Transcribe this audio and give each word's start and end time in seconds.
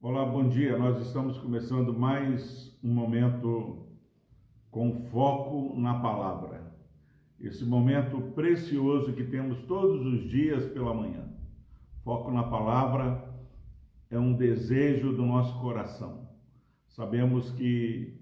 Olá, 0.00 0.26
bom 0.26 0.48
dia. 0.48 0.76
Nós 0.76 1.00
estamos 1.06 1.38
começando 1.38 1.96
mais 1.96 2.76
um 2.82 2.92
momento 2.92 3.86
com 4.68 4.92
foco 5.10 5.78
na 5.78 6.00
palavra. 6.00 6.76
Esse 7.38 7.64
momento 7.64 8.20
precioso 8.32 9.12
que 9.12 9.22
temos 9.22 9.62
todos 9.62 10.04
os 10.04 10.28
dias 10.28 10.64
pela 10.72 10.92
manhã. 10.92 11.28
Foco 12.02 12.32
na 12.32 12.42
palavra 12.42 13.32
é 14.10 14.18
um 14.18 14.34
desejo 14.34 15.12
do 15.12 15.24
nosso 15.24 15.60
coração. 15.60 16.28
Sabemos 16.88 17.52
que 17.52 18.20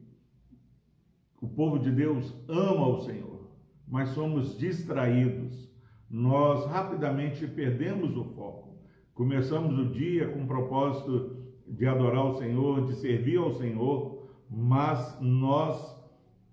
o 1.41 1.49
povo 1.49 1.79
de 1.79 1.91
Deus 1.91 2.35
ama 2.47 2.89
o 2.89 3.01
Senhor, 3.05 3.51
mas 3.89 4.11
somos 4.11 4.59
distraídos. 4.59 5.75
Nós 6.09 6.67
rapidamente 6.67 7.47
perdemos 7.47 8.17
o 8.17 8.25
foco. 8.25 8.77
Começamos 9.15 9.79
o 9.79 9.91
dia 9.91 10.29
com 10.29 10.45
o 10.45 10.47
propósito 10.47 11.37
de 11.67 11.87
adorar 11.87 12.27
o 12.27 12.39
Senhor, 12.39 12.87
de 12.87 12.95
servir 12.95 13.39
ao 13.39 13.51
Senhor, 13.53 14.29
mas 14.49 15.19
nós 15.21 15.97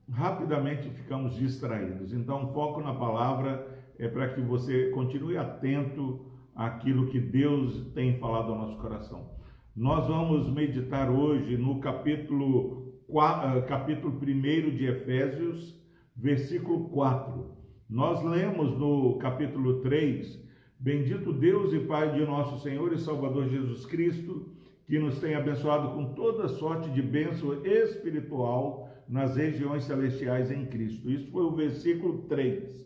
rapidamente 0.09 0.89
ficamos 0.89 1.35
distraídos. 1.35 2.13
Então, 2.13 2.51
foco 2.53 2.81
na 2.81 2.93
palavra 2.93 3.67
é 3.97 4.07
para 4.07 4.29
que 4.29 4.41
você 4.41 4.89
continue 4.89 5.37
atento 5.37 6.25
àquilo 6.55 7.07
que 7.07 7.19
Deus 7.19 7.91
tem 7.93 8.17
falado 8.17 8.51
ao 8.51 8.57
nosso 8.57 8.77
coração. 8.77 9.31
Nós 9.75 10.07
vamos 10.07 10.49
meditar 10.49 11.09
hoje 11.09 11.57
no 11.57 11.79
capítulo, 11.79 12.93
4, 13.07 13.57
eh, 13.57 13.61
capítulo 13.63 14.13
1 14.13 14.75
de 14.75 14.85
Efésios, 14.85 15.81
versículo 16.15 16.89
4. 16.89 17.62
Nós 17.93 18.23
lemos 18.23 18.75
no 18.75 19.19
capítulo 19.19 19.79
3, 19.81 20.43
Bendito 20.79 21.31
Deus 21.31 21.71
e 21.73 21.79
Pai 21.79 22.11
de 22.11 22.25
nosso 22.25 22.59
Senhor 22.63 22.91
e 22.91 22.97
Salvador 22.97 23.47
Jesus 23.47 23.85
Cristo, 23.85 24.49
que 24.83 24.97
nos 24.97 25.19
tem 25.19 25.35
abençoado 25.35 25.89
com 25.93 26.15
toda 26.15 26.47
sorte 26.47 26.89
de 26.89 27.03
bênção 27.03 27.63
espiritual 27.63 28.89
nas 29.07 29.35
regiões 29.35 29.83
celestiais 29.83 30.49
em 30.49 30.65
Cristo. 30.65 31.07
Isso 31.07 31.29
foi 31.29 31.43
o 31.43 31.51
versículo 31.51 32.23
3. 32.23 32.83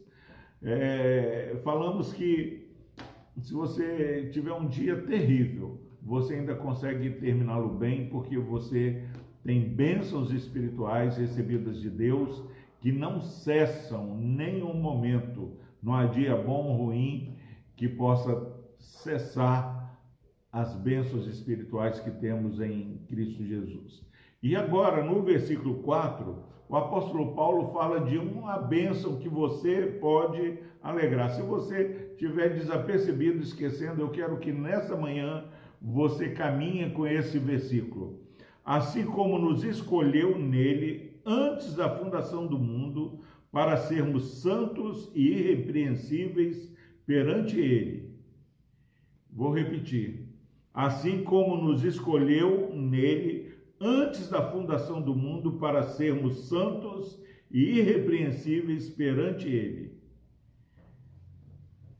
É, 0.61 1.55
falamos 1.63 2.11
que 2.11 2.67
se 3.41 3.53
você 3.53 4.29
tiver 4.33 4.51
um 4.51 4.67
dia 4.67 4.97
terrível, 5.03 5.79
você 6.01 6.33
ainda 6.33 6.53
consegue 6.53 7.11
terminá-lo 7.11 7.69
bem, 7.69 8.09
porque 8.09 8.37
você 8.37 9.03
tem 9.41 9.69
bênçãos 9.69 10.33
espirituais 10.33 11.15
recebidas 11.15 11.79
de 11.79 11.89
Deus 11.89 12.43
que 12.79 12.91
não 12.91 13.19
cessam 13.21 14.15
nenhum 14.17 14.73
momento. 14.73 15.57
Não 15.81 15.93
há 15.93 16.05
dia 16.05 16.35
bom 16.35 16.67
ou 16.67 16.85
ruim 16.85 17.35
que 17.75 17.87
possa 17.87 18.53
cessar 18.77 19.97
as 20.51 20.75
bênçãos 20.75 21.27
espirituais 21.27 21.99
que 21.99 22.11
temos 22.11 22.59
em 22.59 22.99
Cristo 23.07 23.43
Jesus. 23.43 24.05
E 24.41 24.55
agora, 24.55 25.03
no 25.03 25.21
versículo 25.21 25.75
4, 25.83 26.43
o 26.69 26.75
apóstolo 26.75 27.33
Paulo 27.33 27.71
fala 27.71 28.01
de 28.01 28.17
uma 28.17 28.57
bênção 28.57 29.17
que 29.17 29.29
você 29.29 29.97
pode 30.01 30.59
alegrar. 30.81 31.29
Se 31.31 31.41
você 31.41 32.13
tiver 32.17 32.49
desapercebido, 32.49 33.41
esquecendo, 33.41 34.01
eu 34.01 34.09
quero 34.09 34.37
que 34.37 34.51
nessa 34.51 34.95
manhã 34.95 35.45
você 35.81 36.29
caminhe 36.29 36.89
com 36.91 37.05
esse 37.05 37.39
versículo. 37.39 38.19
Assim 38.65 39.05
como 39.05 39.39
nos 39.39 39.63
escolheu 39.63 40.37
nele 40.37 41.06
antes 41.27 41.75
da 41.75 41.89
fundação 41.89 42.47
do 42.47 42.57
mundo 42.57 43.19
para 43.51 43.75
sermos 43.75 44.41
santos 44.41 45.11
e 45.13 45.27
irrepreensíveis 45.27 46.73
perante 47.05 47.59
ele. 47.59 48.17
Vou 49.29 49.53
repetir. 49.53 50.27
Assim 50.73 51.23
como 51.23 51.57
nos 51.57 51.83
escolheu 51.83 52.73
nele 52.73 53.53
antes 53.79 54.29
da 54.29 54.41
fundação 54.41 55.01
do 55.01 55.13
mundo 55.13 55.53
para 55.53 55.83
sermos 55.83 56.47
santos 56.47 57.21
e 57.51 57.79
irrepreensíveis 57.79 58.89
perante 58.89 59.47
ele. 59.47 59.97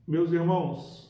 Meus 0.07 0.31
irmãos, 0.31 1.07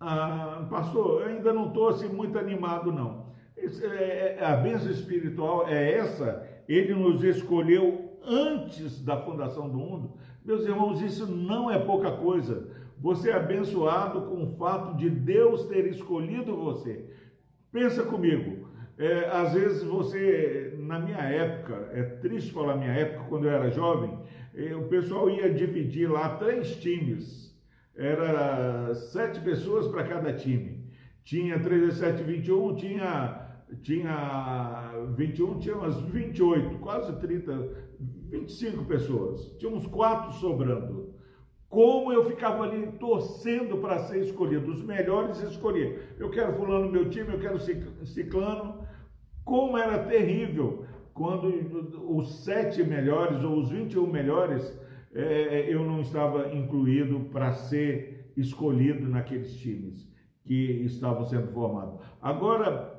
ah, 0.00 0.66
pastor, 0.70 1.22
eu 1.22 1.28
ainda 1.28 1.52
não 1.52 1.68
estou 1.68 1.88
assim 1.88 2.08
muito 2.08 2.38
animado, 2.38 2.92
não. 2.92 3.32
É, 3.56 4.36
é, 4.38 4.44
a 4.44 4.56
bênção 4.56 4.90
espiritual 4.90 5.68
é 5.68 5.92
essa, 5.92 6.46
ele 6.68 6.94
nos 6.94 7.22
escolheu 7.22 8.18
antes 8.24 9.02
da 9.04 9.16
fundação 9.16 9.68
do 9.68 9.76
mundo. 9.76 10.14
Meus 10.44 10.64
irmãos, 10.64 11.00
isso 11.00 11.26
não 11.26 11.70
é 11.70 11.78
pouca 11.78 12.12
coisa. 12.12 12.68
Você 12.98 13.30
é 13.30 13.34
abençoado 13.34 14.22
com 14.22 14.42
o 14.42 14.56
fato 14.56 14.96
de 14.96 15.10
Deus 15.10 15.66
ter 15.66 15.86
escolhido 15.86 16.56
você. 16.56 17.04
Pensa 17.72 18.04
comigo, 18.04 18.68
é, 18.96 19.28
às 19.30 19.52
vezes 19.52 19.82
você, 19.82 20.74
na 20.78 20.98
minha 20.98 21.18
época, 21.18 21.90
é 21.92 22.02
triste 22.02 22.52
falar 22.52 22.76
minha 22.76 22.92
época, 22.92 23.28
quando 23.28 23.44
eu 23.44 23.50
era 23.50 23.70
jovem, 23.70 24.18
é, 24.54 24.74
o 24.74 24.84
pessoal 24.84 25.28
ia 25.28 25.52
dividir 25.52 26.10
lá 26.10 26.36
três 26.36 26.76
times 26.76 27.44
era 27.96 28.92
sete 28.94 29.40
pessoas 29.40 29.88
para 29.88 30.04
cada 30.04 30.32
time. 30.32 30.84
Tinha 31.24 31.58
3 31.58 31.94
7, 31.94 32.22
21, 32.22 32.76
tinha, 32.76 33.43
tinha 33.82 34.92
21, 35.16 35.58
tinha 35.58 35.76
umas 35.76 36.00
28, 36.00 36.78
quase 36.78 37.18
30, 37.18 37.68
25 38.30 38.84
pessoas. 38.84 39.56
Tinha 39.58 39.70
uns 39.70 39.86
quatro 39.86 40.32
sobrando. 40.34 41.14
Como 41.68 42.12
eu 42.12 42.24
ficava 42.26 42.64
ali 42.64 42.86
torcendo 42.98 43.78
para 43.78 43.98
ser 44.00 44.20
escolhido, 44.20 44.70
os 44.70 44.84
melhores 44.84 45.42
escolher. 45.42 46.14
Eu 46.18 46.30
quero 46.30 46.54
fulano 46.54 46.86
no 46.86 46.92
meu 46.92 47.10
time, 47.10 47.32
eu 47.32 47.40
quero 47.40 47.58
ciclano. 48.06 48.86
Como 49.44 49.76
era 49.76 50.04
terrível 50.04 50.86
quando 51.12 51.48
os 52.08 52.44
sete 52.44 52.82
melhores 52.82 53.42
ou 53.42 53.58
os 53.58 53.70
21 53.70 54.06
melhores 54.06 54.78
é, 55.14 55.72
eu 55.72 55.84
não 55.84 56.00
estava 56.00 56.52
incluído 56.54 57.20
para 57.32 57.52
ser 57.52 58.32
escolhido 58.36 59.08
naqueles 59.08 59.56
times 59.56 60.12
que 60.42 60.82
estavam 60.84 61.24
sendo 61.24 61.48
formados. 61.48 62.00
Agora, 62.20 62.93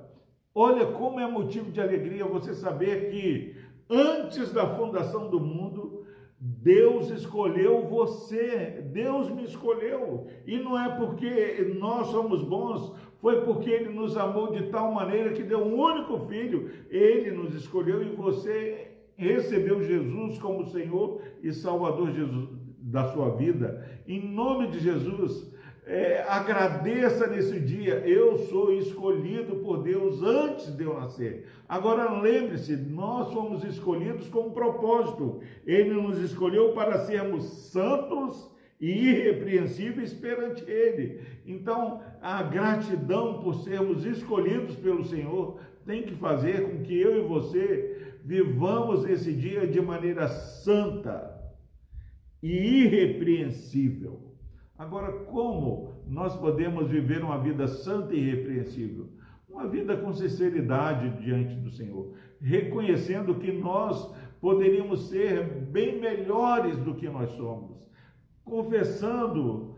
olha 0.55 0.85
como 0.85 1.19
é 1.19 1.29
motivo 1.29 1.69
de 1.69 1.81
alegria 1.81 2.23
você 2.23 2.55
saber 2.55 3.11
que 3.11 3.55
antes 3.89 4.53
da 4.53 4.66
fundação 4.75 5.29
do 5.29 5.39
mundo, 5.39 6.05
Deus 6.39 7.09
escolheu 7.09 7.83
você, 7.83 8.83
Deus 8.93 9.29
me 9.29 9.43
escolheu, 9.43 10.27
e 10.47 10.57
não 10.57 10.79
é 10.79 10.95
porque 10.95 11.75
nós 11.77 12.07
somos 12.07 12.41
bons, 12.41 12.93
foi 13.17 13.41
porque 13.41 13.69
Ele 13.69 13.89
nos 13.89 14.16
amou 14.16 14.51
de 14.51 14.69
tal 14.69 14.91
maneira 14.91 15.33
que 15.33 15.43
deu 15.43 15.59
um 15.59 15.77
único 15.77 16.19
filho, 16.27 16.69
Ele 16.89 17.31
nos 17.31 17.53
escolheu 17.53 18.01
e 18.01 18.16
você 18.16 18.91
recebeu 19.17 19.81
Jesus 19.81 20.37
como 20.39 20.67
Senhor 20.67 21.22
e 21.41 21.51
Salvador 21.51 22.11
Jesus, 22.11 22.49
da 22.79 23.11
sua 23.11 23.35
vida, 23.35 24.01
em 24.07 24.22
nome 24.22 24.67
de 24.67 24.79
Jesus, 24.79 25.54
é, 25.85 26.23
agradeça 26.28 27.28
nesse 27.28 27.59
dia, 27.59 28.00
eu 28.07 28.40
sou 28.47 28.73
escolhido 28.73 29.57
por 29.57 29.84
Deus 29.84 30.22
antes 30.23 30.75
de 30.75 30.84
eu 30.84 31.00
nascer. 31.00 31.47
Agora 31.69 32.19
lembre-se, 32.19 32.75
nós 32.75 33.31
fomos 33.31 33.63
escolhidos 33.63 34.28
com 34.29 34.47
um 34.47 34.51
propósito. 34.51 35.41
Ele 35.66 35.94
nos 35.94 36.18
escolheu 36.18 36.73
para 36.73 37.06
sermos 37.06 37.44
santos 37.72 38.51
e 38.81 38.90
irrepreensíveis 38.90 40.12
perante 40.12 40.63
Ele. 40.69 41.22
Então, 41.46 42.02
a 42.19 42.41
gratidão 42.41 43.40
por 43.40 43.63
sermos 43.63 44.06
escolhidos 44.06 44.75
pelo 44.75 45.06
Senhor 45.06 45.59
tem 45.85 46.02
que 46.02 46.16
fazer 46.16 46.63
com 46.63 46.81
que 46.81 47.00
eu 47.00 47.19
e 47.19 47.28
você 47.28 48.16
vivamos 48.23 49.07
esse 49.07 49.31
dia 49.31 49.67
de 49.67 49.79
maneira 49.79 50.28
santa 50.28 51.31
e 52.41 52.85
irrepreensível. 52.85 54.34
Agora, 54.78 55.12
como 55.25 55.94
nós 56.05 56.35
podemos 56.35 56.90
viver 56.90 57.23
uma 57.23 57.38
vida 57.38 57.67
santa 57.67 58.14
e 58.14 58.20
irrepreensível? 58.20 59.09
Uma 59.49 59.67
vida 59.67 59.96
com 59.96 60.14
sinceridade 60.14 61.22
diante 61.23 61.55
do 61.55 61.70
Senhor, 61.70 62.14
reconhecendo 62.41 63.35
que 63.35 63.53
nós 63.53 64.14
poderíamos 64.41 65.08
ser 65.08 65.46
bem 65.46 65.99
melhores 65.99 66.78
do 66.78 66.94
que 66.94 67.08
nós 67.08 67.32
somos, 67.32 67.88
confessando 68.44 69.76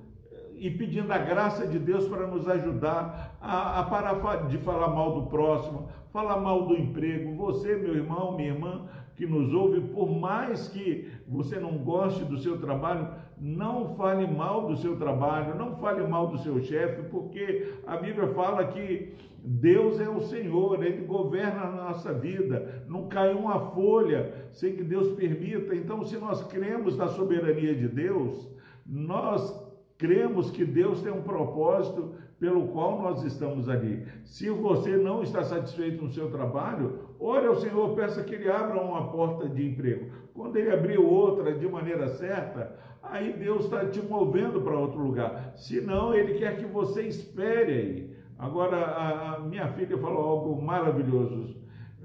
e 0.55 0.71
pedindo 0.71 1.11
a 1.13 1.19
graça 1.19 1.67
de 1.67 1.77
Deus 1.77 2.07
para 2.07 2.25
nos 2.25 2.49
ajudar 2.49 3.37
a, 3.39 3.79
a 3.79 3.83
parar 3.83 4.47
de 4.47 4.57
falar 4.57 4.87
mal 4.87 5.13
do 5.21 5.29
próximo, 5.29 5.89
falar 6.11 6.37
mal 6.37 6.65
do 6.65 6.75
emprego. 6.75 7.35
Você, 7.35 7.75
meu 7.75 7.95
irmão, 7.95 8.35
minha 8.35 8.49
irmã, 8.49 8.87
que 9.17 9.25
nos 9.25 9.51
ouve, 9.51 9.81
por 9.81 10.07
mais 10.07 10.67
que 10.67 11.11
você 11.27 11.59
não 11.59 11.79
goste 11.79 12.23
do 12.23 12.37
seu 12.37 12.59
trabalho, 12.59 13.09
não 13.35 13.95
fale 13.95 14.27
mal 14.27 14.67
do 14.67 14.77
seu 14.77 14.95
trabalho, 14.95 15.55
não 15.55 15.75
fale 15.77 16.05
mal 16.07 16.27
do 16.27 16.37
seu 16.37 16.61
chefe, 16.61 17.09
porque 17.09 17.73
a 17.87 17.97
Bíblia 17.97 18.27
fala 18.27 18.67
que 18.67 19.11
Deus 19.43 19.99
é 19.99 20.07
o 20.07 20.21
Senhor, 20.21 20.83
Ele 20.85 21.03
governa 21.05 21.61
a 21.61 21.71
nossa 21.71 22.13
vida, 22.13 22.85
não 22.87 23.07
cai 23.07 23.33
uma 23.33 23.71
folha 23.71 24.49
sem 24.51 24.75
que 24.75 24.83
Deus 24.83 25.15
permita. 25.15 25.75
Então, 25.75 26.03
se 26.05 26.15
nós 26.17 26.43
cremos 26.43 26.95
na 26.95 27.07
soberania 27.07 27.73
de 27.73 27.87
Deus, 27.87 28.47
nós 28.85 29.65
cremos 29.97 30.51
que 30.51 30.63
Deus 30.63 31.01
tem 31.01 31.11
um 31.11 31.23
propósito 31.23 32.13
pelo 32.39 32.67
qual 32.67 33.01
nós 33.01 33.23
estamos 33.23 33.67
ali. 33.67 34.05
Se 34.23 34.49
você 34.49 34.95
não 34.95 35.23
está 35.23 35.43
satisfeito 35.43 36.03
no 36.03 36.09
seu 36.09 36.29
trabalho, 36.29 36.99
ore 37.19 37.47
ao 37.47 37.59
Senhor, 37.59 37.95
peça 37.95 38.23
que 38.23 38.35
Ele 38.35 38.49
abra 38.49 38.79
uma 38.79 39.11
porta 39.11 39.49
de 39.49 39.65
emprego. 39.65 40.11
Quando 40.33 40.57
Ele 40.57 40.71
abrir 40.71 40.99
outra 40.99 41.53
de 41.53 41.67
maneira 41.67 42.07
certa, 42.09 42.77
aí 43.01 43.33
Deus 43.33 43.65
está 43.65 43.85
te 43.85 44.01
movendo 44.01 44.61
para 44.61 44.77
outro 44.77 44.99
lugar. 44.99 45.53
Se 45.55 45.81
não, 45.81 46.13
Ele 46.13 46.35
quer 46.35 46.57
que 46.57 46.65
você 46.65 47.03
espere 47.03 47.71
aí. 47.71 48.17
Agora, 48.37 48.77
a, 48.77 49.35
a 49.35 49.39
minha 49.39 49.67
filha 49.69 49.97
falou 49.97 50.23
algo 50.23 50.61
maravilhoso. 50.61 51.57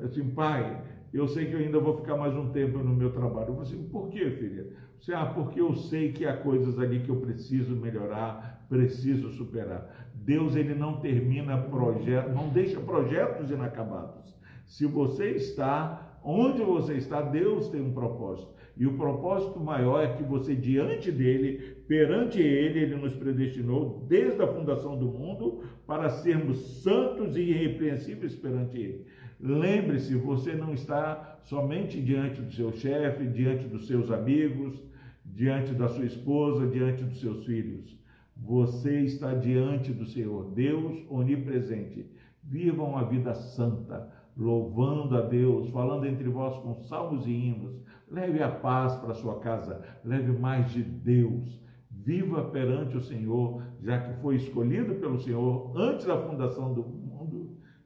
Assim, 0.02 0.30
pai, 0.30 0.82
eu 1.12 1.28
sei 1.28 1.44
que 1.44 1.52
eu 1.52 1.58
ainda 1.58 1.78
vou 1.78 1.98
ficar 1.98 2.16
mais 2.16 2.34
um 2.34 2.50
tempo 2.50 2.78
no 2.78 2.94
meu 2.94 3.12
trabalho. 3.12 3.48
Eu 3.48 3.54
falei 3.56 3.68
assim, 3.68 3.88
por 3.88 4.08
que, 4.08 4.30
filha? 4.30 4.66
Você, 4.98 5.12
ah, 5.12 5.26
porque 5.26 5.60
eu 5.60 5.74
sei 5.74 6.12
que 6.12 6.24
há 6.24 6.36
coisas 6.36 6.78
ali 6.78 7.00
que 7.00 7.10
eu 7.10 7.16
preciso 7.16 7.76
melhorar, 7.76 8.64
preciso 8.68 9.30
superar. 9.30 10.10
Deus, 10.24 10.54
ele 10.54 10.74
não 10.74 11.00
termina 11.00 11.56
projetos, 11.58 12.34
não 12.34 12.48
deixa 12.48 12.80
projetos 12.80 13.50
inacabados. 13.50 14.34
Se 14.66 14.86
você 14.86 15.30
está 15.30 16.18
onde 16.24 16.62
você 16.62 16.94
está, 16.94 17.20
Deus 17.20 17.68
tem 17.68 17.80
um 17.80 17.92
propósito. 17.92 18.52
E 18.76 18.86
o 18.86 18.96
propósito 18.96 19.60
maior 19.60 20.02
é 20.02 20.12
que 20.14 20.22
você, 20.22 20.54
diante 20.54 21.10
dele, 21.10 21.76
perante 21.86 22.40
ele, 22.40 22.80
ele 22.80 22.96
nos 22.96 23.14
predestinou 23.14 24.06
desde 24.08 24.40
a 24.40 24.46
fundação 24.46 24.98
do 24.98 25.06
mundo 25.06 25.62
para 25.86 26.08
sermos 26.08 26.82
santos 26.82 27.36
e 27.36 27.42
irrepreensíveis 27.42 28.34
perante 28.34 28.78
ele. 28.78 29.06
Lembre-se, 29.38 30.14
você 30.14 30.54
não 30.54 30.72
está 30.72 31.40
somente 31.42 32.00
diante 32.00 32.40
do 32.40 32.52
seu 32.52 32.72
chefe, 32.72 33.26
diante 33.26 33.66
dos 33.66 33.86
seus 33.86 34.10
amigos, 34.10 34.80
diante 35.24 35.72
da 35.74 35.88
sua 35.88 36.06
esposa, 36.06 36.66
diante 36.66 37.02
dos 37.02 37.20
seus 37.20 37.44
filhos. 37.44 38.00
Você 38.44 39.00
está 39.00 39.34
diante 39.34 39.92
do 39.92 40.04
Senhor, 40.04 40.50
Deus 40.50 41.06
onipresente. 41.08 42.10
Viva 42.42 42.82
uma 42.82 43.04
vida 43.04 43.32
santa, 43.34 44.12
louvando 44.36 45.16
a 45.16 45.20
Deus, 45.20 45.68
falando 45.68 46.06
entre 46.06 46.28
vós 46.28 46.58
com 46.58 46.74
salmos 46.74 47.24
e 47.26 47.30
hinos. 47.30 47.80
Leve 48.10 48.42
a 48.42 48.50
paz 48.50 48.96
para 48.96 49.14
sua 49.14 49.38
casa, 49.38 49.80
leve 50.04 50.32
mais 50.32 50.72
de 50.72 50.82
Deus. 50.82 51.62
Viva 51.88 52.42
perante 52.50 52.96
o 52.96 53.00
Senhor, 53.00 53.62
já 53.80 54.00
que 54.00 54.20
foi 54.20 54.36
escolhido 54.36 54.96
pelo 54.96 55.20
Senhor 55.20 55.72
antes 55.76 56.04
da 56.04 56.16
fundação 56.16 56.74
do 56.74 57.02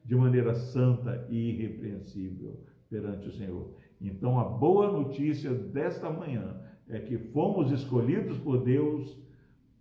de 0.07 0.15
maneira 0.15 0.55
santa 0.55 1.27
e 1.29 1.49
irrepreensível 1.51 2.63
perante 2.89 3.27
o 3.27 3.31
Senhor. 3.33 3.75
Então, 3.99 4.39
a 4.39 4.45
boa 4.45 4.89
notícia 4.89 5.53
desta 5.53 6.09
manhã 6.09 6.61
é 6.87 6.97
que 6.99 7.17
fomos 7.17 7.71
escolhidos 7.71 8.37
por 8.37 8.63
Deus 8.63 9.21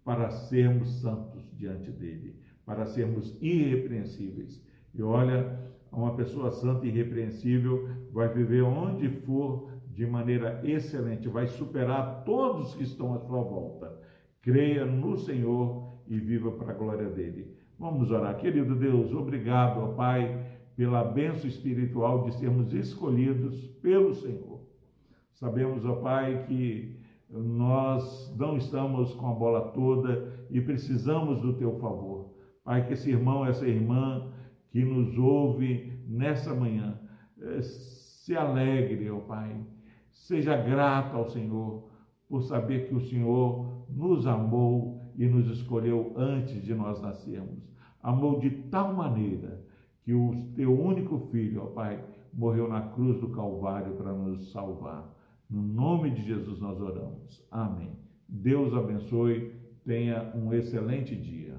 para 0.07 0.31
sermos 0.31 1.01
santos 1.01 1.51
diante 1.53 1.91
dele, 1.91 2.37
para 2.65 2.87
sermos 2.87 3.37
irrepreensíveis. 3.43 4.65
E 4.95 5.03
olha, 5.03 5.59
uma 5.91 6.15
pessoa 6.15 6.53
santa 6.53 6.87
e 6.87 6.91
irrepreensível 6.91 7.89
vai 8.13 8.29
viver 8.29 8.63
onde 8.63 9.09
for 9.09 9.69
de 9.91 10.07
maneira 10.07 10.61
excelente, 10.63 11.27
vai 11.27 11.49
superar 11.49 12.23
todos 12.25 12.77
que 12.77 12.85
estão 12.85 13.15
à 13.15 13.19
sua 13.19 13.43
volta. 13.43 14.01
Creia 14.41 14.87
no 14.87 15.17
Senhor 15.17 15.99
e 16.07 16.17
viva 16.21 16.53
para 16.53 16.71
a 16.71 16.77
glória 16.77 17.09
dele. 17.09 17.57
Vamos 17.77 18.13
orar. 18.13 18.37
Querido 18.37 18.77
Deus, 18.77 19.13
obrigado, 19.13 19.81
ó 19.81 19.89
Pai, 19.89 20.47
pela 20.77 21.03
benção 21.03 21.49
espiritual 21.49 22.23
de 22.23 22.35
sermos 22.37 22.73
escolhidos 22.73 23.67
pelo 23.83 24.15
Senhor. 24.15 24.61
Sabemos, 25.33 25.85
ó 25.85 25.97
Pai, 25.97 26.45
que 26.47 27.06
nós 27.29 28.35
não 28.37 28.57
estamos 28.57 29.15
com 29.15 29.27
a 29.29 29.35
bola 29.35 29.73
toda 29.73 30.47
e 30.51 30.61
precisamos 30.61 31.41
do 31.41 31.55
teu 31.55 31.75
favor. 31.77 32.35
Pai, 32.65 32.87
que 32.87 32.93
esse 32.93 33.11
irmão, 33.11 33.45
essa 33.45 33.67
irmã 33.67 34.33
que 34.69 34.85
nos 34.85 35.17
ouve 35.19 36.03
nessa 36.07 36.55
manhã, 36.55 36.99
eh, 37.41 37.61
se 37.63 38.37
alegre, 38.37 39.11
ó 39.11 39.21
Pai, 39.21 39.57
seja 40.11 40.57
grato 40.57 41.17
ao 41.17 41.29
Senhor 41.29 41.89
por 42.29 42.43
saber 42.43 42.89
que 42.89 42.95
o 42.95 43.01
Senhor 43.01 43.87
nos 43.89 44.27
amou 44.27 45.01
e 45.17 45.27
nos 45.27 45.49
escolheu 45.49 46.13
antes 46.17 46.63
de 46.63 46.75
nós 46.75 47.01
nascermos. 47.01 47.63
Amou 48.03 48.39
de 48.39 48.51
tal 48.51 48.93
maneira 48.93 49.65
que 50.03 50.13
o 50.13 50.53
teu 50.55 50.79
único 50.79 51.19
filho, 51.19 51.65
ó 51.65 51.67
Pai, 51.67 52.05
morreu 52.33 52.69
na 52.69 52.81
cruz 52.81 53.21
do 53.21 53.31
Calvário 53.31 53.95
para 53.95 54.13
nos 54.13 54.53
salvar. 54.53 55.16
No 55.49 55.63
nome 55.63 56.11
de 56.11 56.23
Jesus 56.23 56.61
nós 56.61 56.81
oramos. 56.81 57.43
Amém. 57.51 57.93
Deus 58.29 58.75
abençoe. 58.75 59.53
Tenha 59.85 60.33
um 60.35 60.53
excelente 60.53 61.15
dia. 61.15 61.57